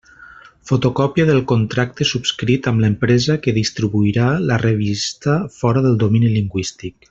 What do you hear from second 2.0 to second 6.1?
subscrit amb l'empresa que distribuirà la revista fora del